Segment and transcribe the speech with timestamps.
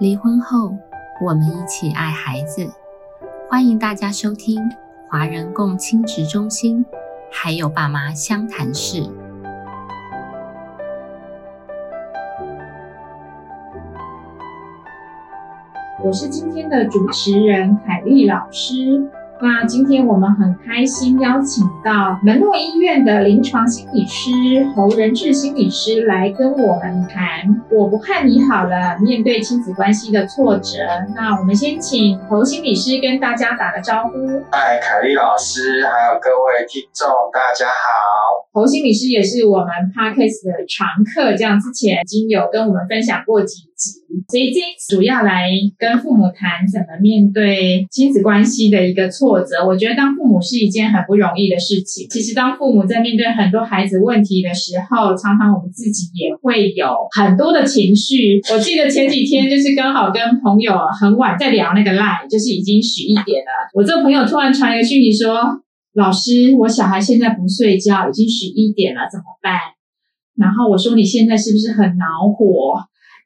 [0.00, 0.76] 离婚后，
[1.24, 2.68] 我们一起爱孩子。
[3.48, 4.60] 欢迎大家收听
[5.08, 6.84] 华人共亲职中心，
[7.30, 9.08] 还有爸妈相谈室。
[16.02, 19.08] 我是今天的主持人凯丽老师。
[19.44, 24.30] 那今天我们很开心邀请到门诺医院的临床心理师
[24.74, 30.78] 侯仁志心理师来跟我们谈“我不看你好了”，面对亲子关系的挫折。
[31.14, 34.42] 那我们先请侯心理师跟大家打个招呼。
[34.50, 38.43] 嗨，凯丽老师，还有各位听众，大家好。
[38.54, 49.42] 侯心理师也是我们 podcast 的常客，这样之前已经有跟我们分享过几集，所以这一主要来跟父母谈怎么面对亲子关系的一个挫。
[49.42, 52.06] 折，我觉得当父母是一件很不容易的事情。
[52.08, 58.40] 其实，当父母在面对很多孩子问题的时候，常常我们自己也会有很多的情绪。
[58.52, 63.50] 我记得前几天就是刚好跟朋友很晚在聊那个 line，就是已经十一点了。
[63.74, 65.60] 我这朋友突然传一个讯息说
[65.94, 69.58] ：“老师，我小孩现在不睡觉，已经十一点了，怎么办？”
[70.36, 72.74] 然后我说：“你现在是不是很恼火？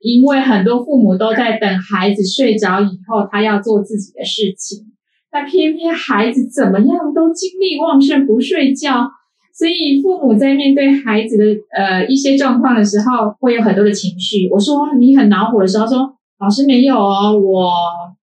[0.00, 4.92] 因为很多父母都在等孩子睡着以后，他要做自己的事情。”
[5.30, 9.10] 但偏偏孩子怎么样都精力旺盛，不睡觉，
[9.55, 11.44] 所以父母在面对孩子的
[11.75, 14.48] 呃一些状况的时候，会有很多的情绪。
[14.50, 17.72] 我说你很恼火的时候，说老师没有哦，我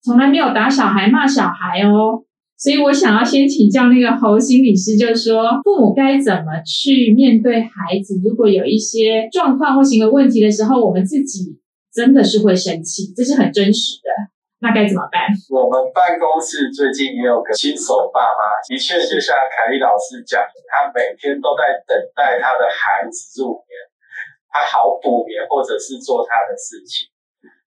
[0.04, 2.24] 从来没有打小孩、骂小孩哦。
[2.62, 11.58] 所以我想要先请教那个侯心理师，就是说父母该怎么去面对孩子，如果有一些状况或行为问题的时候，我们自己
[11.92, 14.14] 真的是会生气，这是很真实的。
[14.62, 15.26] 那该怎么办？
[15.50, 23.74] 我们办公室最近也有个新手爸妈，的确就像凯丽老师讲，他每天都在等待他的孩子入眠，
[24.54, 27.10] 他好补眠或者是做他的事情。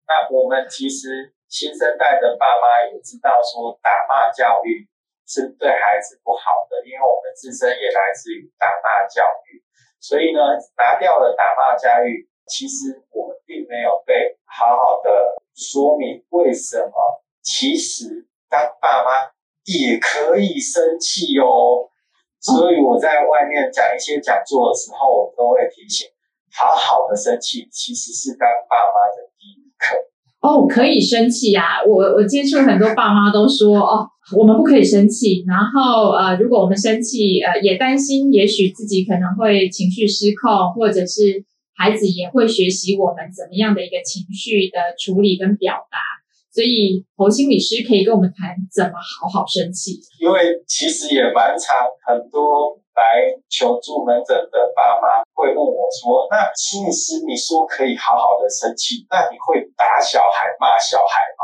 [0.07, 4.91] 那我们其实新生代的爸妈也知道，说打骂教育
[5.25, 9.63] 是对孩子不好的，因为我们自身也来自于打骂教育，
[10.01, 10.41] 所以呢，
[10.77, 15.37] 拿掉了打骂教育，其实我们并没有被好好的。
[15.55, 17.23] 说明为什么？
[17.41, 19.31] 其实当爸妈
[19.63, 21.87] 也可以生气哦。
[22.41, 26.11] 所以我在外面讲一些讲座的时候，我都会提醒：
[26.51, 29.95] 好好的生气，其实是当爸妈的第一课。
[30.45, 31.81] 哦，可以生气呀！
[31.89, 34.07] 我我接触很多爸妈都说：哦，
[34.37, 35.43] 我们不可以生气。
[35.49, 41.45] 然后呃，如果我们生气，呃，也担心，也许自己可能会情绪失控，或者是。
[41.77, 45.99] 孩子也会学习我们怎么样的一个情绪的处理跟表达，
[46.55, 49.99] 所以侯心理师可以跟我们谈怎么好好生气。
[50.23, 61.43] 因为其实也蛮常，很多来求助门诊的爸妈会问我说：“那心理师，你说可以好好的生气，那你会打小孩、骂小孩吗？”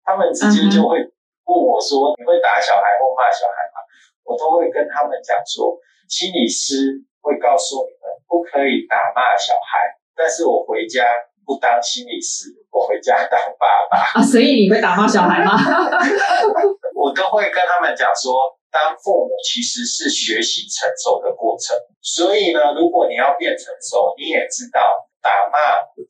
[0.00, 1.04] 他们直接就会
[1.44, 3.84] 问我说：“你会打小孩或骂小孩吗？”
[4.24, 5.76] 我都会跟他们讲说，
[6.08, 8.08] 心理师会告诉你们。
[8.26, 9.86] 不可以打骂小孩，
[10.16, 11.04] 但是我回家
[11.46, 14.22] 不当心理师，我回家当爸爸啊。
[14.22, 15.54] 所以你会打骂小孩吗？
[16.92, 18.34] 我都会跟他们讲说，
[18.70, 21.76] 当父母其实是学习成熟的过程。
[22.02, 25.58] 所以呢，如果你要变成熟，你也知道打骂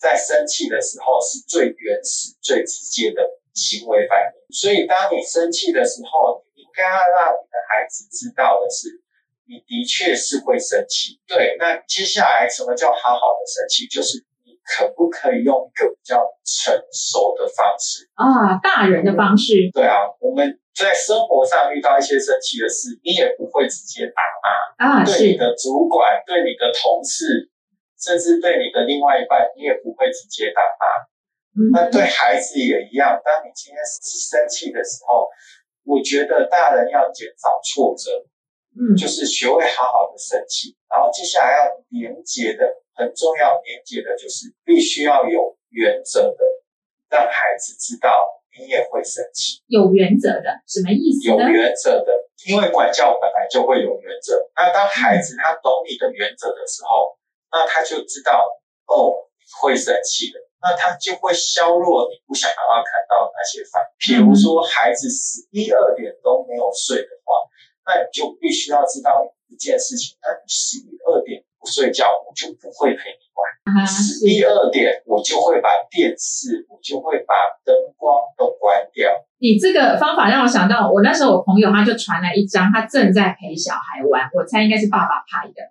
[0.01, 4.57] 在生气的时候是最原始、最直接的行为反应。
[4.57, 9.05] 所以当你生气的时候，你应该要让你的孩子知道的是。
[9.49, 11.55] 你的确是会生气，对。
[11.61, 13.87] 那接下来什么叫好好的生气？
[13.87, 14.36] 就是你
[14.67, 19.71] 可不可以用一个比较成熟的方式啊，大人的方式。
[19.73, 27.49] 对啊，我们在生活上遇到一些生气的事，你也不会直接打骂啊，对你的主管、对你的同事，
[27.95, 30.85] 甚至对你的另外一半，你也不会直接打骂。
[31.73, 35.31] 那对孩子也一样，当你今天生气的时候，
[35.87, 38.11] 我觉得大人要减少挫折。
[38.77, 46.45] 嗯，就是学会好好的生气，然后接下来要连接的很重要，连接的就是必须要有原则的，
[47.09, 49.65] 让孩子知道你也会生气。
[49.67, 51.29] 有原则的什么意思？
[51.33, 54.45] 有原则的，因为管教本来就会有原则。
[54.55, 57.17] 那当孩子他懂你的原则的时候，
[57.51, 58.45] 那他就知道
[58.93, 59.25] 哦
[59.61, 63.89] 会生气的，那他就会削弱你不想要看到那些反应。
[64.05, 67.41] 比如说孩子十一二点都没有睡的话。
[67.87, 73.87] 那你就必须要知道一件事情，那你十一二点不睡觉，我就不会陪你玩。
[73.87, 77.35] 十一二点，我就会把电视，我就会把
[77.65, 79.11] 灯光都关掉。
[79.39, 85.63] 你这个方法让我想到，我那时候我朋友他就传来一张，他正在陪小孩玩，我猜应该是爸爸拍的，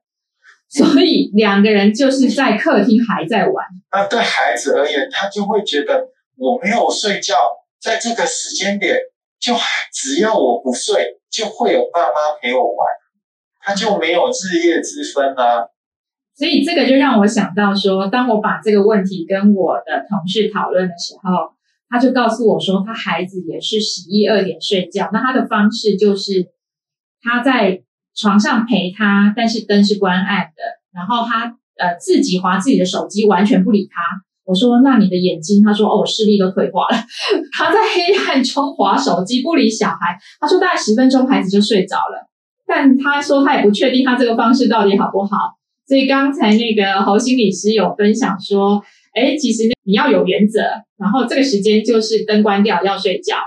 [0.69, 3.65] 所以两个人就是在客厅还在玩。
[3.91, 7.35] 那对孩子而言，他就会觉得我没有睡觉，
[7.81, 8.95] 在这个时间点，
[9.39, 9.55] 就
[9.91, 12.87] 只要我不睡，就会有爸妈陪我玩，
[13.59, 15.67] 他就没有日夜之分啊。
[16.37, 21.53] 所以这个就让我想到说，当我把这个问题跟我的同事讨论的时候，
[21.89, 26.51] 他就告诉我说，他孩子也是十一二点睡觉，那他的方式就是
[27.21, 27.83] 他在
[28.15, 34.24] 床上陪他，但是灯是关暗的，然后他呃自己划自己的手机，完全不理他。
[34.45, 35.63] 我说，那你的眼睛？
[35.63, 36.97] 他说，哦，我视力都退化了。
[37.51, 40.15] 他在黑暗中划手机，不理小孩。
[40.39, 42.29] 他说，大概十分钟，孩子就睡着了。
[42.67, 45.57] 但他说，他也不确定他这个方式到底好不好。
[45.87, 48.79] 所以刚才那个侯心理师有分享说，
[49.13, 50.61] 哎，其实你要有原则，
[50.97, 53.37] 然后这个时间就是灯关掉要睡觉，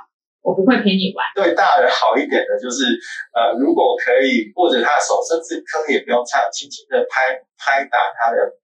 [0.43, 1.23] 我不会陪你玩。
[1.37, 2.99] 对大人好一点的就是，
[3.35, 8.59] 呃，如果可以握着他的手，甚至可以不用唱，轻轻的拍拍打他的。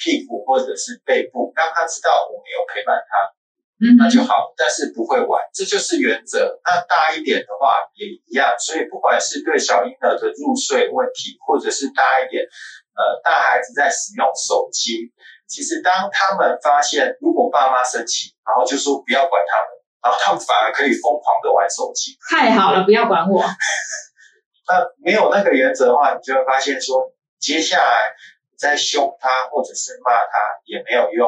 [0.00, 3.12] 屁股或者是背部，让他知道我没有陪伴他，
[4.00, 4.54] 那就好。
[4.56, 6.58] 但是不会玩，这就是原则。
[6.64, 8.56] 那大一点的话也一样。
[8.58, 12.48] 所以不管是对小婴儿的入睡问题，或者是大一点，
[12.96, 15.12] 呃，大孩子在使用手机，
[15.46, 19.68] 其实当他们发现如果爸妈生气，然后就说不要管他们，
[20.00, 22.16] 然后他们反而可以疯狂的玩手机。
[22.30, 23.44] 太好了，不要管我。
[24.68, 28.16] 那没有那个原则的话，你就会发现说，接下来。
[28.60, 30.36] 在凶他或者是骂他
[30.66, 31.26] 也没有用，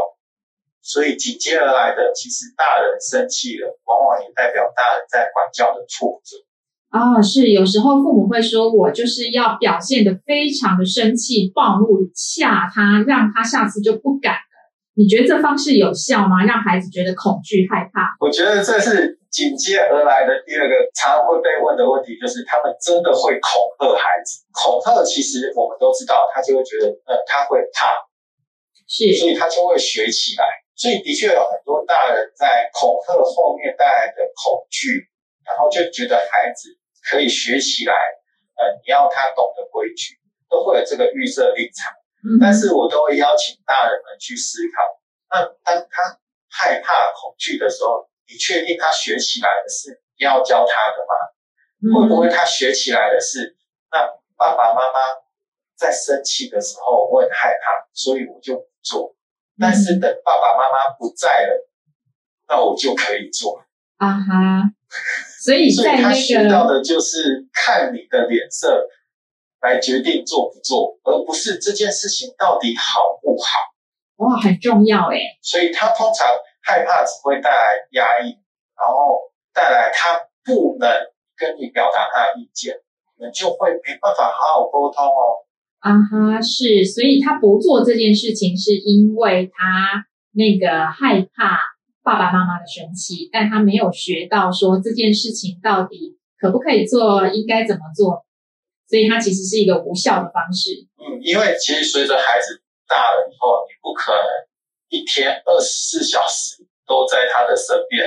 [0.82, 6.37] 所以紧接而来的，其实大人生气了，往往也代表大人在管教的挫折。
[6.93, 14.52] 哦，是有时候父母会说，我就是要表现的非常的生气、暴怒，吓他，让他下次就不敢了。
[14.94, 16.44] 你觉得这方式有效吗？
[16.44, 18.14] 让孩子觉得恐惧、害怕？
[18.20, 19.21] 我觉得这是。
[19.32, 24.44] 紧接而来的第二个常会被问的问题就是，他们真的会恐吓孩子？
[24.52, 27.88] 恐吓其实我们都知道，他就会觉得，呃，他会怕，
[28.84, 30.44] 是，所以他就会学起来。
[30.76, 35.08] 所以的确有很多大人在恐吓后面带来的恐惧，
[35.49, 36.69] 然后就觉得孩子
[37.08, 37.94] 可以学起来。
[38.61, 40.20] 呃，你要他懂得规矩，
[40.50, 41.90] 都会有这个预设立场。
[42.38, 45.00] 但是我都会邀请大人们去思考，
[45.32, 46.20] 那当他
[46.50, 48.12] 害怕、恐惧的时候。
[48.28, 51.12] 你确定他学起来的是你要教他的吗？
[51.92, 53.56] 会不会他学起来的是
[53.90, 54.98] 那爸爸妈妈
[55.76, 59.16] 在生气的时候我很害怕，所以我就不做。
[59.58, 61.69] 但是等爸爸妈妈不在了，
[62.48, 63.64] 那我就可以做。
[63.96, 64.62] 啊哈，
[65.44, 68.88] 所以所以他学到的就是看你的脸色
[69.60, 74.24] 来决定做不做，而不是这件事情到底好不好。
[74.24, 75.19] 哇，很重要哎。
[75.42, 76.28] 所以他通常。
[76.62, 78.38] 害怕只会带来压抑，
[78.79, 79.19] 然后
[79.53, 80.88] 带来他不能
[81.37, 82.76] 跟你表达他的意见，
[83.19, 85.43] 你们就会没办法好好沟通哦。
[85.81, 91.59] 啊哈，是，所以他不做这件事情，是因为他那个害怕
[92.05, 98.25] 爸爸妈妈的生气，但他没有学到说这件事情到底可不可以做，应该怎么做，
[98.88, 100.87] 所以他其实是一个无效的方式。
[100.99, 104.51] 嗯，因为其实随着孩子大了以后，你不可能。
[104.93, 108.05] 一天二十四小时都在他的身边，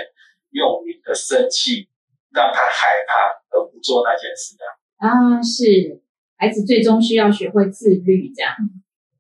[0.52, 1.90] 用你的生气
[2.32, 4.64] 让他害怕，而不做那件事的
[5.02, 6.04] 啊，是
[6.38, 8.54] 孩子最终需要学会自律，这样。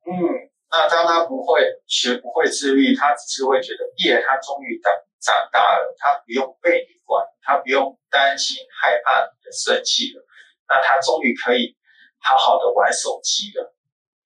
[0.06, 0.14] 嗯，
[0.70, 10.24] 那当他不会学不会自律，他只是会觉得，耶，他终于长长大了，他不用被你管，他不用担心害怕你的生气了，
[10.70, 11.76] 那他终于可以
[12.20, 13.74] 好好的玩手机了，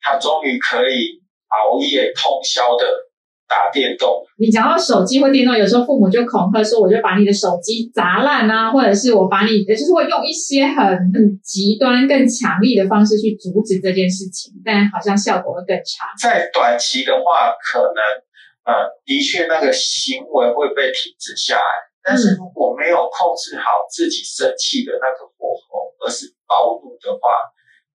[0.01, 3.05] 他终于可以熬夜通宵的。
[3.49, 10.77] 打电动，你讲到手机或电动，有时候父母就恐吓说，我就把你的手机砸烂啊，或者是我把你，就是会用一些很
[11.11, 16.05] 很极端、更强力的方式去阻止这件事情，但好像效果会更差。
[16.21, 17.99] 在短期的话，可能
[18.69, 27.49] 呃，的确那个行为会被停止下来，但是如果没有控制好自己生气的那个火候，而是暴怒的话，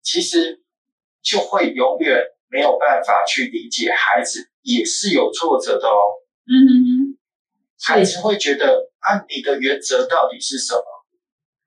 [0.01, 0.63] 其实
[1.21, 4.47] 就会永远没有办法去理解孩子。
[4.63, 6.01] 也是有挫折的哦。
[6.47, 7.19] 嗯哼哼，
[7.81, 10.85] 孩子会觉得啊，你的原则到底是什么？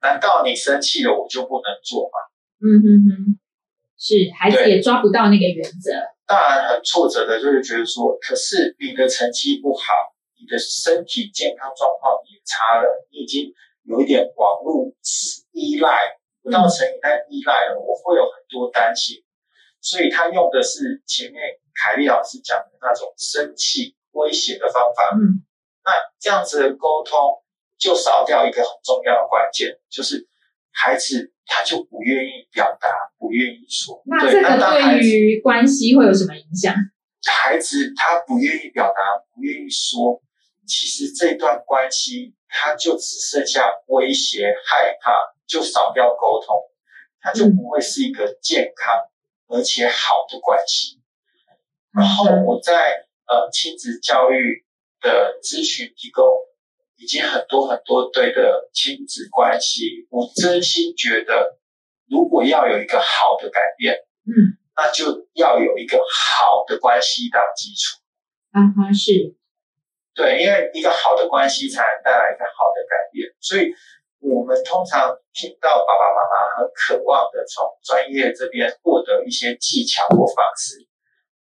[0.02, 2.16] 难道你生气了我就不能做吗？
[2.60, 3.38] 嗯哼哼，
[3.96, 5.92] 是孩子也抓不到那个原则。
[6.26, 9.82] 当然很挫折的，就是觉得说，可是你的成绩不好，
[10.40, 13.52] 你的身体健康状况也差了，你已经
[13.84, 14.92] 有一点网络
[15.52, 19.22] 依赖，不到成瘾但依赖了，我会有很多担心。
[19.80, 21.40] 所以他用的是前面
[21.74, 25.16] 凯丽老师讲的那种生气威胁的方法。
[25.16, 25.42] 嗯，
[25.84, 27.18] 那这样子的沟通
[27.76, 30.28] 就少掉一个很重要的关键，就是
[30.70, 32.88] 孩子他就不愿意表达，
[33.18, 34.02] 不愿意说。
[34.06, 36.74] 那这个对于关系会有什么影响？
[37.26, 39.00] 孩子他不愿意表达，
[39.34, 40.22] 不愿意说，
[40.66, 45.12] 其实这段关系他就只剩下威胁、害怕，
[45.46, 46.54] 就少掉沟通，
[47.20, 48.94] 他就不会是一个健康
[49.48, 51.00] 而且好的关系。
[51.94, 54.64] 然后我在呃亲子教育
[55.00, 56.26] 的咨询提供，
[56.96, 61.58] 以及很多很多对的亲子关系，我真心觉得，
[62.08, 63.94] 如果要有一个好的改变，
[64.26, 68.02] 嗯，那就要有一个好的关系当基础。
[68.50, 69.36] 啊哈，是，
[70.14, 73.72] 对，因为一个好的关系才能带来一个好的改变，所以
[74.18, 80.88] 我们通常听到爸爸妈妈很渴望的从专业这边获得一些技巧或方式。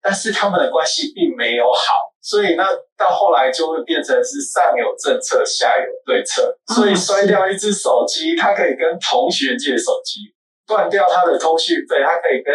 [0.08, 2.64] 但是他们的关系并没有好，所以那
[2.96, 6.56] 到后来就会变成是上有政策，下有对策。
[6.74, 10.32] 所以摔掉一只手机，他可以跟同学借手机；
[10.66, 12.54] 断掉他的通讯费，他可以跟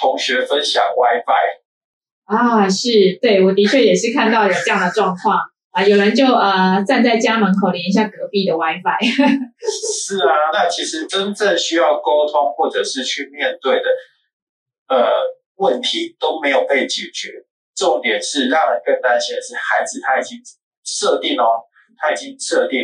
[0.00, 1.66] 同学分享 WiFi。
[2.26, 5.36] 啊，是对，我的确也是看到有这样的状况
[5.72, 9.02] 啊，有人就呃站在家门口连一下隔壁的 WiFi。
[9.66, 13.88] 是啊，那其实真正需要沟通或者是去面对的，
[14.94, 15.10] 呃。
[15.56, 20.38] 问题都没有被解决，重点是让人更担心的是，孩子他已经
[20.84, 21.64] 设定哦，
[21.96, 22.80] 他已经设定，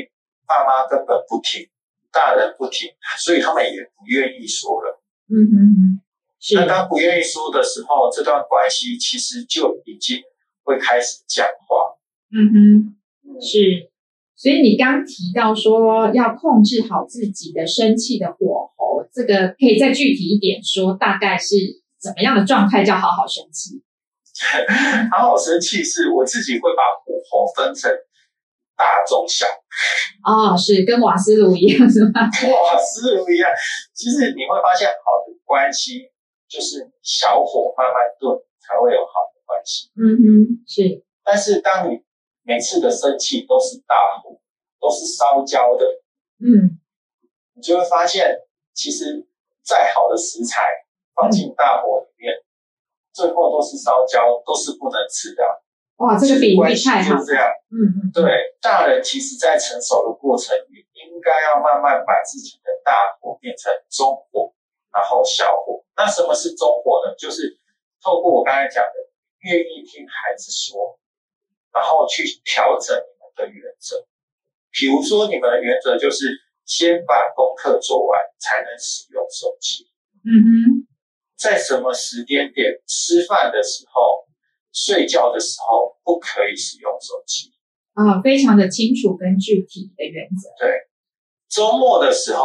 [0.46, 1.68] 爸妈根本不听，
[2.12, 5.02] 大人不听，所以他们也不愿意说了。
[5.28, 6.00] 嗯嗯嗯，
[6.54, 10.22] 那当不愿意说的时候，这段关系其实就已经
[10.62, 11.98] 会开始僵化。
[12.32, 13.90] 嗯哼，是。
[14.36, 21.79] 所以你刚提到说要控制好自己的生气的火候，这个可以再具体一点说，大概是。
[22.00, 23.82] 怎么样的状态叫好好生气？
[25.12, 27.90] 好好生气是我自己会把火候分成
[28.76, 29.44] 大、中、小。
[30.24, 32.22] 哦，是跟瓦斯炉一样是吗？
[32.24, 33.50] 瓦斯炉一样。
[33.92, 36.10] 其实你会发现，好的关系
[36.48, 39.90] 就是小火慢慢炖才会有好的关系。
[39.96, 41.04] 嗯哼，是。
[41.22, 42.00] 但是当你
[42.42, 44.40] 每次的生气都是大火，
[44.80, 45.84] 都是烧焦的，
[46.40, 46.80] 嗯，
[47.54, 48.38] 你就会发现，
[48.72, 49.26] 其实
[49.62, 50.62] 再好的食材。
[51.20, 52.32] 放进大火里面，
[53.12, 55.44] 最后都是烧焦，都是不能吃的。
[55.96, 57.12] 哇，这个比喻太好。
[57.12, 57.44] 就是这样。
[57.68, 57.98] 嗯嗯。
[58.14, 64.54] 对，大人其实在成熟的过程里，应该要慢慢把自己的大火变成中火，
[64.90, 65.84] 然后小火。
[65.94, 67.14] 那什么是中火呢？
[67.18, 67.60] 就是
[68.00, 68.96] 透过我刚才讲的，
[69.40, 70.98] 愿意听孩子说，
[71.74, 74.06] 然后去调整你们的原则。
[74.72, 76.24] 比如说，你们的原则就是
[76.64, 79.90] 先把功课做完，才能使用手机。
[80.24, 80.79] 嗯哼。
[81.40, 84.28] 在什么时间点吃饭的时候、
[84.74, 87.50] 睡觉的时候不可以使用手机？
[87.94, 90.52] 啊，非常的清楚跟具体的原则。
[90.58, 90.86] 对，
[91.48, 92.44] 周末的时候，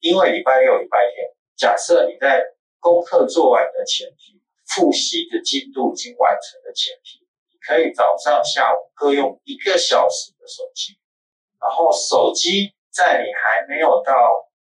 [0.00, 2.44] 因为礼拜六、礼拜天，假设你在
[2.80, 10.98] 功课做完的前提、复习的进度已经完成的前提，你可以早上、下午各用一个小时的手机，
[11.58, 14.12] 然后手机在你还没有到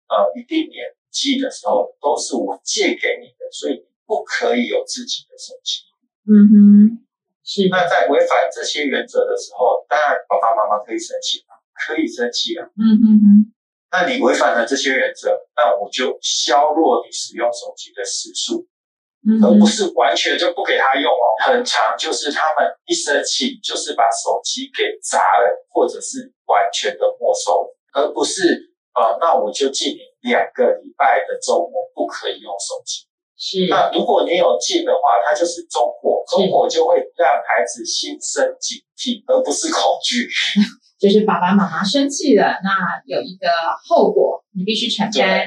[0.09, 0.95] 呃一定年。
[1.11, 5.83] 机的时候都是我借给你的，所以你不可以有自己的手机。
[6.26, 7.07] 嗯哼，
[7.45, 7.69] 是。
[7.71, 11.57] 那在违反这些原则的时候，当然爸爸妈妈可以生气吗？
[11.75, 12.67] 可以生气啊。
[12.76, 13.52] 嗯哼哼。
[13.93, 18.69] 那你违反了这些原则，那我就削弱你使用手机的时数，
[19.43, 21.26] 而不是完全就不给他用哦。
[21.43, 30.10] 很长就是他们一生气就是把手机给砸了，或者是完全的没收，而不是啊，那我就记你。
[30.23, 33.07] 两个礼拜的周末不可以用手机。
[33.37, 33.67] 是。
[33.69, 40.29] 那如果你有禁的话，它就是中火，中火就会让孩子心生警惕，而不是恐惧。
[41.00, 43.49] 就是爸爸妈妈生气了，那有一个
[43.89, 45.47] 后果，你必须承担。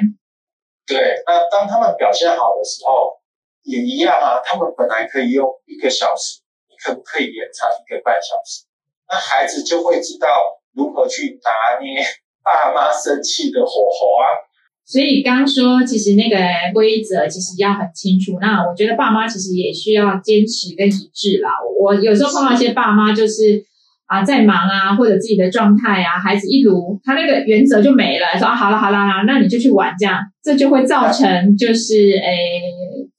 [0.88, 1.22] 对。
[1.27, 3.22] 那当他们表现好的时候，
[3.62, 4.42] 也一样啊。
[4.44, 8.65] 他们本来可以用一个小时，你可不可以延长一个半小时？
[9.08, 10.27] 那孩子就会知道
[10.74, 12.03] 如何去拿捏
[12.42, 14.42] 爸妈生气的火候啊。
[14.86, 16.38] 所以刚说，其实那个
[16.74, 18.38] 规则其实要很清楚。
[18.42, 21.50] 那我觉得爸妈其实也需要坚持跟一致啦。
[21.80, 23.63] 我有时候碰到一些爸妈，就是
[24.08, 32.30] 啊在忙啊，或者自己的状态啊，孩子一撸，他那个原则就没了，说啊好了好了，那你就去玩这样，这就会造成就是诶。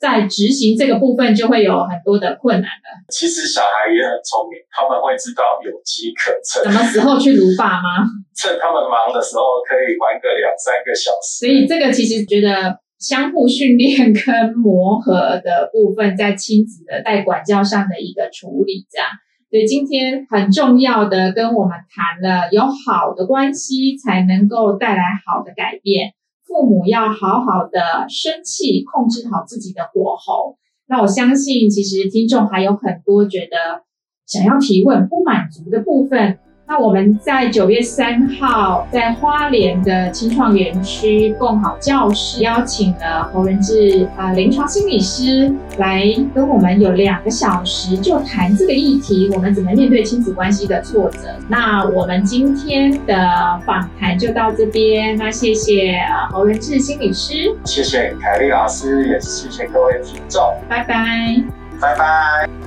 [0.04, 2.88] 在执行这个部分就会有很多的困难了。
[3.08, 6.60] 其实小孩也很聪明，他们会知道有机可乘。
[6.60, 8.04] 什么时候去撸爸妈？
[8.36, 11.40] 趁他们忙的时候可以玩个两三个小时。
[11.40, 19.08] 所以这个其实觉得相互训练跟磨合的部分，在亲子的在管教上的一个处理，这样。
[19.48, 26.12] 所以今天很重要的跟我们谈了，有好的关系才能够带来好的改变。
[26.54, 30.56] 父母要好好的生气，控制好自己的火候。
[30.86, 33.82] 那我相信，其实听众还有很多觉得
[34.24, 46.02] 想要提问不满足的部分，那我们在九月三号在花莲的青创园区共好教室邀请了侯仁志啊临床心理师来
[46.34, 51.18] 跟我们有两个小时就谈这个议题，我们怎么面对亲子关系的挫折。
[51.48, 61.44] 那我们今天的访谈就到这边，那谢谢啊侯仁志心理师，谢谢凯丽老师，也谢谢各位听众，拜拜，
[61.78, 62.63] 拜拜。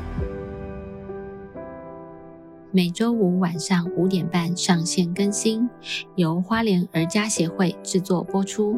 [2.71, 5.69] 每周五晚上五点半上线更新，
[6.15, 8.77] 由花莲儿家协会制作播出。